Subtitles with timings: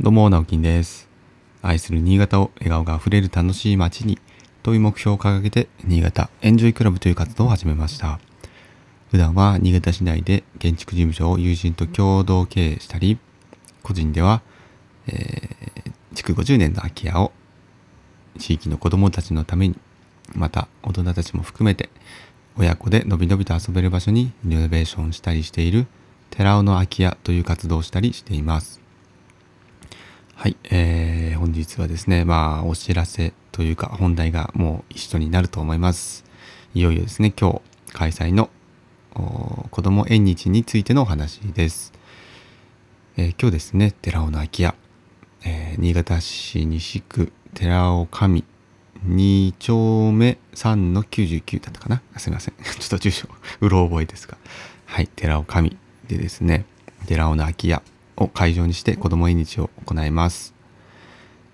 [0.00, 1.06] どうも、直樹です。
[1.60, 4.18] 愛する新潟を笑顔があふれる楽しい街に
[4.62, 8.18] という目標を掲げて、新潟エンジョイクラブという活動を始めました。
[9.10, 13.18] 普段は新潟市内で建築事務所を友人と共同経営したり、
[13.82, 14.40] 個人では、
[15.06, 17.32] えー築50年の空き家を
[18.38, 19.76] 地域の子どもたちのために、
[20.34, 21.90] また大人たちも含めて、
[22.56, 25.86] 親子でのびのびと遊べる場所にリノベーションしたりしている
[26.30, 28.81] 寺尾の空き家という活動をしたりしています。
[30.34, 36.24] はい、えー、本日はですね、まあ、お知らせというか、本題がもう一緒になると思います。
[36.74, 38.50] いよいよですね、今日開催の
[39.14, 41.92] 子ども縁日についてのお話です。
[43.16, 44.74] えー今日ですね、寺尾の空き家、
[45.44, 48.44] えー新潟市西区寺尾上
[49.06, 52.02] 2丁目3の99だったかな？
[52.18, 52.54] すみません。
[52.64, 53.28] ちょっと住所、
[53.60, 54.36] うろ覚えですが。
[54.86, 55.76] はい、寺尾上
[56.08, 56.64] でですね、
[57.06, 57.80] 寺尾の空き家
[58.22, 60.54] を会場にして子供縁日を行います。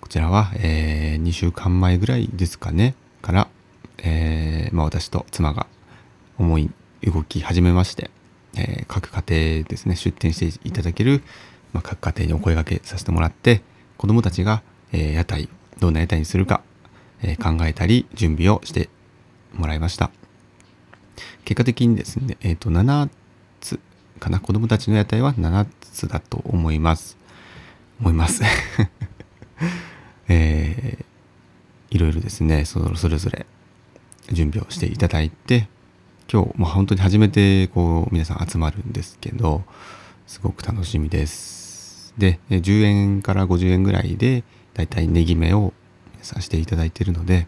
[0.00, 3.48] こちらは、え2週間前ぐらいですかね、から、
[3.98, 5.66] えーまあ、私と妻が
[6.38, 6.70] 思い
[7.04, 8.10] 動き始めまして、
[8.56, 11.22] えー各家庭ですね、出店していただける、
[11.72, 13.62] まあ、各家庭にお声掛けさせてもらって、
[13.96, 15.48] 子供たちが、え屋台、
[15.78, 16.62] どんな屋台にするか、
[17.22, 18.88] え考えたり、準備をして
[19.54, 20.10] もらいました。
[21.44, 23.08] 結果的にですね、えっ、と、7
[24.22, 27.16] かな、子供たちの屋台は7つだと思います。
[28.00, 28.42] 思います。
[30.28, 31.12] えー
[31.92, 33.44] いろいろですね、そそれぞれ
[34.32, 35.68] 準備をしていただいて、
[36.32, 39.62] 今日もう本当に初めてこう皆さん集まるんですけど、
[40.26, 42.14] すごく楽しみです。
[42.16, 44.42] で、10円から50円ぐらいで、
[44.72, 45.74] だいたいネギ目を
[46.22, 47.46] させていただいているので、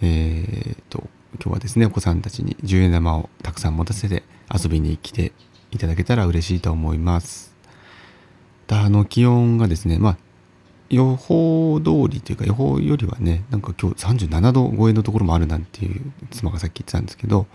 [0.00, 1.08] えー、と、
[1.40, 5.32] 今日はですね、お子さんたちに10円玉をたくさん持たせて遊びに来て
[5.70, 7.54] いただけたら嬉しいと思います。
[8.68, 10.16] あの気温がですね、まあ、
[10.90, 17.46] 予報通りというか予報よりはね、なんか今日37度超えのところもあるなんていう妻がさっき言ってたんですけど、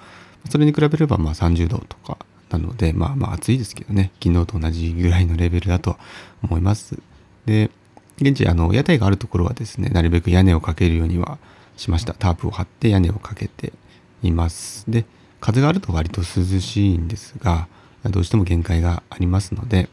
[0.50, 2.18] それに比べればまあ30度とか
[2.50, 5.98] なので、まあまあ暑いですけどね、昨日と同じぐらいのレベルだと
[6.44, 7.00] 思います。
[7.46, 7.72] で、
[8.18, 11.38] 現地あの屋台があるところはですね、なるべく屋根をかけるようには
[11.80, 12.14] しました。
[12.14, 13.74] タープを張って屋根をかけて
[14.22, 14.86] います。
[14.88, 15.06] で、
[15.40, 17.68] 風があると割と涼しいんですが、
[18.06, 19.90] どうしても限界がありますので、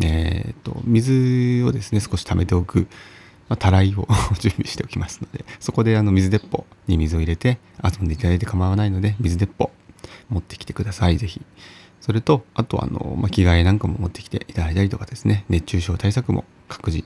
[0.00, 2.86] えー、と水をですね少し溜めておく、
[3.48, 4.06] まあ、たらいを
[4.38, 9.70] 準備しておきますのでそこであの水鉄砲に水を入れて遊んでいただいて構わないので水鉄砲
[10.28, 11.42] 持ってきてくださいぜひ
[12.00, 17.04] それとあとあの、まあ、着替えなんかも持ってきていただいたりとかですね熱中症対策も各自、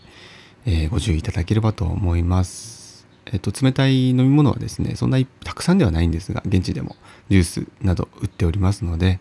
[0.66, 2.81] えーご注意いただければと思います
[3.26, 6.96] えっ、と冷たい飲み物はですねそんなにたくさんではないんですが現地でも
[7.28, 9.20] ジュースなど売っておりますので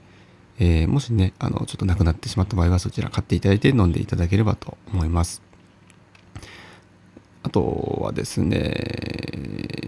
[0.63, 5.41] えーもしね、あの、ちょっとなくなってしまった場合はそちら買っていただいて飲んでいただければと思います。
[7.41, 8.75] あとはですね、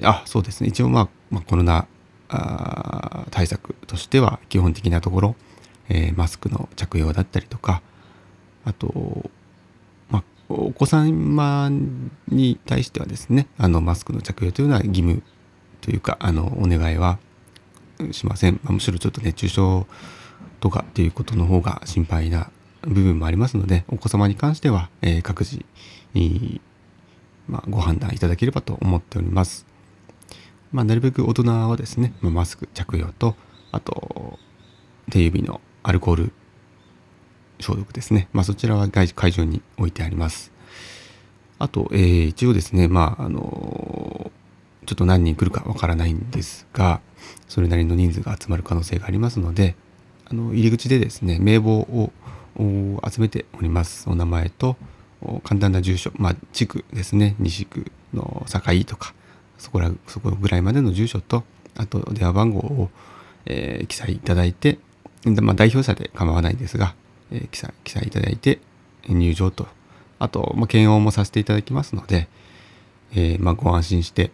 [0.01, 1.88] あ、そうですね、一応まあ、まあ、コロナ
[2.28, 5.35] あ対策としては基本的なところ、
[5.90, 7.84] えーマスクの着用だったりとか、
[8.66, 9.30] あと、
[10.50, 11.70] お子様
[12.28, 15.24] に対してはですね、あの、マスクの着用というのは義務
[15.81, 17.20] というか、あの、お願いは
[18.12, 18.59] しません。
[18.64, 19.88] まむしろちょっと熱中症
[20.59, 25.64] とかっていうことの方が心配な部分もありますので、お子様に関しては、えー各自
[26.14, 26.62] に、
[27.48, 29.66] まあ、ご判断いただければと思っております。
[30.72, 33.36] まあ、なるべく大人はですね、まマスク着用と、
[33.72, 34.40] あと、
[35.12, 36.34] 手指のアルコール
[37.63, 38.28] 消毒ですね。
[38.34, 40.51] まあ、そちらは会場に置いてあります。
[41.59, 44.31] あと、えー一応ですね、まあ、あの
[44.85, 47.00] ちょっと何人来るかわからないんですが、
[47.47, 49.75] それなりの人数が集まる可能性がありますので、
[50.25, 52.12] あの入り口でですね、名簿を
[53.09, 54.09] 集めております。
[54.09, 54.75] お名前と
[55.44, 59.13] 簡単な住所、まあ、地区ですね、西区の境とか、
[59.57, 61.44] そこらそこぐらいまでの住所と、
[61.75, 62.90] あと電話番号を、
[63.45, 64.80] えー記載いただいて、
[65.25, 66.95] まあ、代表者で構わないんですが、
[67.32, 68.60] え記載記載いただいて
[69.08, 69.68] 入場と、
[70.20, 72.28] あと、まあ、検温もさせていただきますので、
[73.16, 74.31] えーまあ、ご安心して、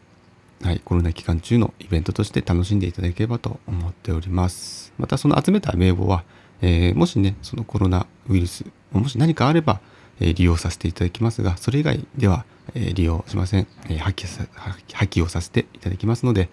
[0.63, 4.93] はい、コロナ期間中のイベントとして楽しんでいただければと思っております。
[4.97, 6.23] またその集めた名簿は、
[6.61, 9.79] えーもしね、そのコロナウイルス、もし何かあれば、
[10.21, 12.45] え利用させていただきますが、それ以外では、
[12.75, 13.67] え利用しません。
[13.85, 16.49] えー破棄さ破棄破棄をさせていただきますので、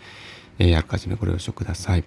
[0.58, 2.04] えーあらかじめご了承ください。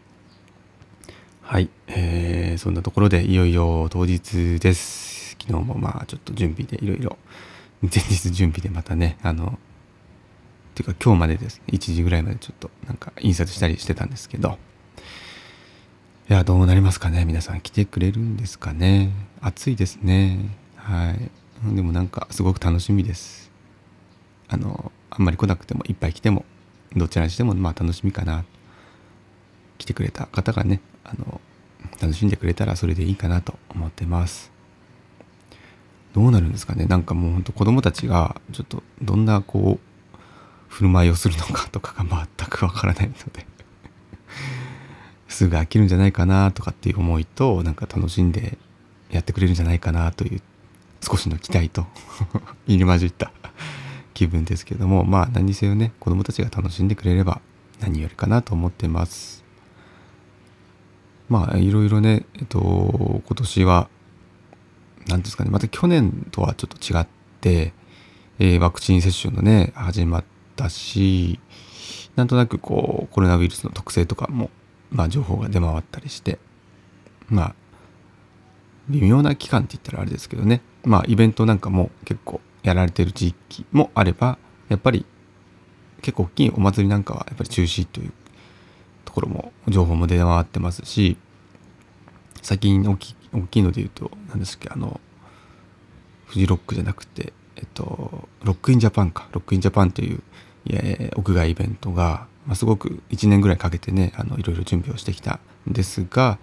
[1.52, 5.36] はい、えーそんなところでいよいよ当日です。
[5.42, 7.18] 昨日もまあちょっと準備でいろいろ、
[7.82, 9.58] 前日準備でまたね、あの、
[10.76, 14.60] ていうか今日までです、1時ぐらいまでちょっとなんか印刷したりしてたんですけど、
[16.30, 17.26] いや、どうなりますかね？
[17.26, 19.12] 皆さん来てくれるんですかね？
[19.42, 20.56] 暑いですね。
[20.76, 21.16] は
[21.68, 21.76] い。
[21.76, 23.50] でもなんかすごく楽しみです。
[24.50, 26.46] あのあんまり来なくてもいっぱい来ても
[26.96, 28.46] どちらにしてもまあ楽しみかな。
[29.90, 31.42] てくれた方がねあの
[32.02, 34.52] 楽しんでくれたらそれでいいかなと思ってます。
[36.14, 36.86] どうなるんですかね？
[36.86, 40.18] なんかもうほんと子供たちがちょっとどんなこう
[40.68, 43.46] 振る舞いをするのかとかが全くわからないので。
[45.28, 48.58] すぐ飽きるんじゃないかなとかっていう思いとなんか楽しんで
[49.12, 50.42] やってくれるんじゃないかなという
[51.02, 51.86] 少しの期待と
[52.66, 53.32] 入り混じった
[54.14, 57.42] 気分ですけどもまあ何にせよね子供たちが楽しんでくれれば
[57.80, 59.49] 何よりかなと思ってます。
[61.30, 63.90] まあいろいろねえっと今年は
[65.08, 67.08] 何ですかねまた去年とはちょっと違っ
[67.40, 67.74] て、
[68.40, 70.24] えー、ワクチン接種のね始まっ
[70.56, 71.40] たし
[72.16, 74.50] なんとなくこうコロナウイルスの特性とかも、
[74.92, 76.40] まあ、情報が出回ったりして
[77.30, 77.56] まあ
[78.90, 84.38] 微妙な期間って言ったらあれですけどねまあイベントなんかも結構やられてる地域もあれば
[84.68, 85.06] やっぱり
[86.02, 88.12] 結構大きいお祭りなんかはやっぱり中止という
[89.20, 91.18] ころも情報も出回ってますし
[92.42, 95.00] 最近大き大きいので言うと何ですっけあの
[96.26, 99.28] フジロックじゃなくてえっとロックインジャパンか。
[99.34, 100.22] ロックインジャパンという
[101.16, 105.40] 屋外イベントが、まあ、すごく1年ぐらいかけてねあのいろいろ準備をしてきた
[105.70, 106.38] んですが、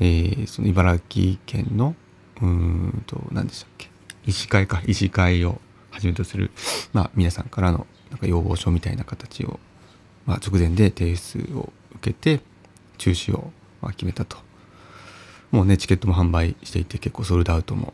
[0.00, 1.94] えー、その茨城県の
[2.42, 3.88] うんと何でしたっけ。
[4.26, 4.82] 医師会か。
[4.86, 5.60] 医師会を
[5.90, 6.50] はじめとする、
[6.92, 9.60] まあ、皆さんからのなんか要望書みたいな形を、
[10.26, 12.42] まあ、直前で提出を受けて
[12.98, 13.52] 中止を
[13.90, 14.36] 決めたと。
[15.50, 17.92] もうねチケットも販売していて結構ソールドアウトも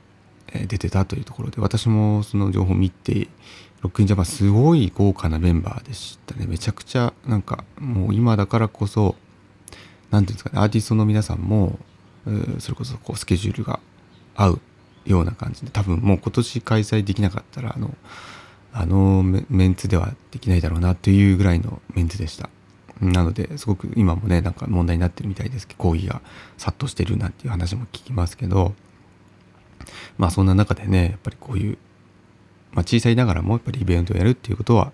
[0.52, 3.28] 出てたというところで私もその情報を見て
[3.82, 6.46] ロックインジャパンすごい豪華なメンバーでしたね。
[6.46, 9.16] めちゃくちゃなんかもう今だからこそ
[10.10, 11.78] 何ていうんですかねアーティストの皆さんも
[12.58, 13.80] それこそこうスケジュールが
[14.34, 14.60] 合う
[15.04, 17.94] ような感じで多分もう今年開催できなかったらあの
[18.72, 22.50] あのメンツではできないだろうなというぐらいのメンツでした。
[23.00, 26.22] なのですごく今もねなんか問題になってるみたいですけど抗議が
[26.56, 28.74] 殺到してるなんていう話も聞きますけど
[30.18, 31.78] まあそんな中でねやっぱりこういう、
[32.72, 34.92] まあ、小さいながらもやっぱりイベントをやるっていうことは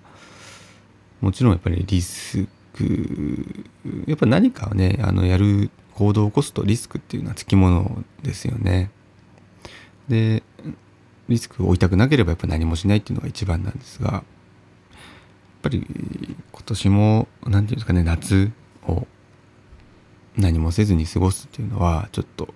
[1.20, 3.64] もちろんやっぱりリスク
[4.06, 8.90] やっぱ何かをねあのやる行動を起こすとリスクっていうのはつきものですよね。
[10.08, 10.42] で
[11.28, 14.24] リスクを負いたくなければやっぱ何もしないっていうのが一番なんですが
[15.62, 15.86] ぱり
[16.52, 18.50] 今年も何て言うんですかね夏
[18.86, 19.06] を
[20.36, 22.52] 何もせずに過ごすっていうのはちょっと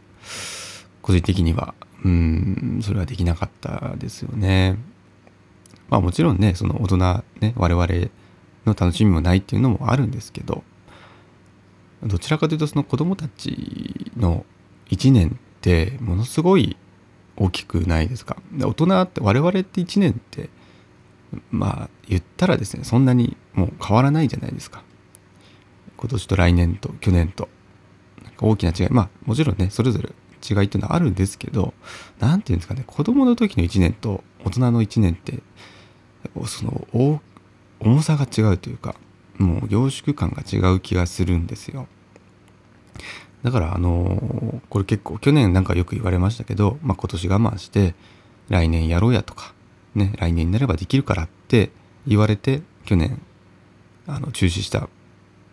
[1.02, 1.74] 個人的には
[2.04, 4.76] うんそれはできなかったですよね。
[5.88, 6.96] まあもちろんねその大人
[7.40, 7.86] ね我々
[8.66, 10.64] の楽しみもないっていうのもあるんですけど
[12.02, 14.44] どちらかというとその子供たちの
[14.90, 16.76] 1年ってものすごい
[17.36, 18.36] 大きくないですか？
[18.58, 20.48] 大人って我々って1年って
[21.50, 24.82] まあ言ったらですねそんなにもう変わらないじゃないですか。
[25.96, 27.48] 今年と来年と去年と。
[28.38, 28.88] 大きな違い。
[28.90, 30.10] まあもちろんねそれぞれ
[30.48, 31.74] 違いっていうのはあるんですけど
[32.18, 35.42] 何て言うんですかね子供の時の1年と大人の1年って
[36.46, 36.86] その
[37.80, 38.94] 重さが違うというか
[39.38, 41.86] もう凝縮感が違う気がするんですよ。
[43.42, 47.94] だからあのこれ結構去年なんかよく言われましたけど、まあ、今年我慢して
[48.48, 49.54] 来年やろうやとか
[49.96, 51.70] ね来年になればできるからって
[52.06, 53.20] 言われて去年
[54.06, 54.88] あの中止した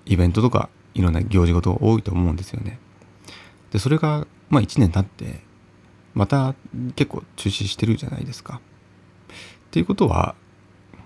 [0.05, 2.79] イベントとかいろんな行事事多いと思うんですよね。
[3.71, 5.41] でそれがまあ1年経って
[6.13, 6.53] また
[6.95, 8.61] 結構中止してるじゃないですか。
[9.67, 10.35] っていうことは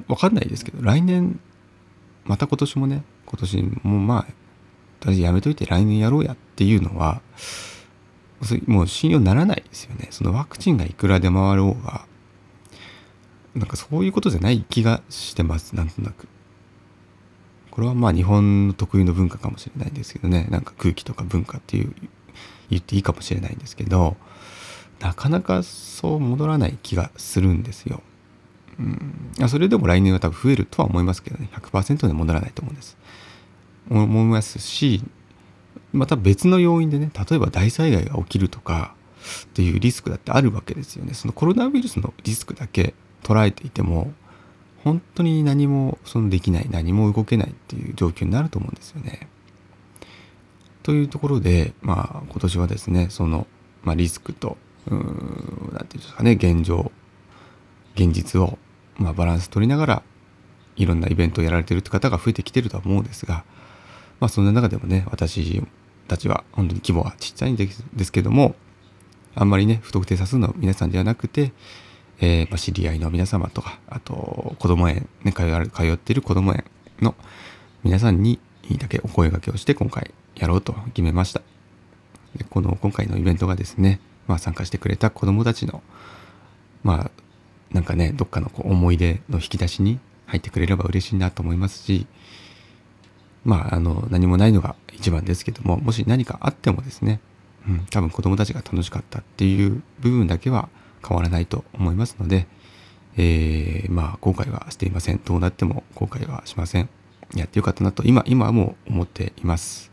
[0.08, 1.40] 分かんないですけど来年
[2.26, 4.34] また今年もね今年もまあ
[5.00, 7.22] とりあえずやめといて来年やろうやっていうのは
[8.68, 12.06] もう信用ならないですよねそのワクチンがいくらで回ろうが
[13.58, 16.28] なんかそういうことじゃない気がしてますなんとなく
[17.72, 21.94] これはまあ日本の特有の文化かもしれないんですけどねなんか空気とか文化っていう
[22.70, 24.18] 言っていいかもしれないんですけど
[25.00, 28.02] なかなかそう戻らない気がするんですよ。
[28.80, 32.98] うん、それでも来年は多分増えるとは思いますけどね100%で戻らないと思うんです。
[33.90, 35.04] 思いますし
[35.94, 38.96] また別の要因でね例えば大災害が起きるとか
[39.46, 41.14] っていうリスクだってあるわけですよね。
[41.14, 42.94] そのコロナウイルスのリスクだけ
[43.28, 44.14] 捉えていても
[44.84, 49.28] 本当に何もそのできない何も動けないっていう状況になると思うんですよね。
[50.84, 53.46] というところで、まあ、今年はですねその、
[53.84, 54.56] まあ、リスクと
[54.90, 56.94] 何て言うんですかね現状
[57.96, 58.58] 現実を、
[58.96, 60.04] まあ、バランス取りながら
[60.78, 63.44] いろんなイベントをやられてるって方が増えてきてるとは思うんですが、
[64.22, 65.62] まあ、そんな中でもね私
[66.08, 68.56] たちは本当に規模はちっちゃいんですけども
[69.36, 71.52] あんまりね不特定多数の皆さんではなくて、
[72.20, 76.64] えー、知り合いの皆様とか、あと、子供園、ね、通通っている子供園
[77.02, 77.16] の
[77.84, 78.40] 皆さんに
[78.78, 81.42] だけお声掛けをして今回やろうと決めました。
[82.36, 85.82] でこの今回のイベントがですね、まあ、参加してくれた子供たちの、
[86.84, 87.12] まあ、
[87.74, 92.08] なんかね、どっかのこう思い出の引き出しに入ってくれれば嬉しいなと思いますし、
[93.46, 97.22] まあ、あの、何もないのが一番ですけども、もし何かあってもですね、
[97.68, 100.70] うん、多分子供たちが楽しかったっていう部分だけは
[101.08, 102.48] 変わらないと思いますので、
[103.18, 105.22] えー、まあ、後悔はしていません。
[105.24, 106.90] どうなっても後悔はしません。
[107.36, 109.92] やってよかったなと、今、今はもう思っています。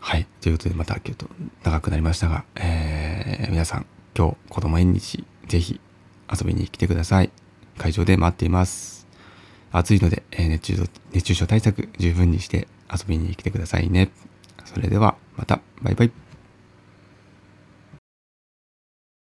[0.00, 0.26] はい。
[0.40, 1.26] ということで、また、今日と
[1.64, 3.86] 長くなりましたが、えー、皆さん、
[4.16, 5.80] 今日、子供縁日、ぜひ
[6.32, 7.30] 遊びに来てください。
[7.76, 9.06] 会場で待っています。
[9.72, 14.10] 暑いので、えー、熱中熱中症対策十分にして遊びに来てくださいね。
[14.64, 16.25] それでは、また、バイバイ。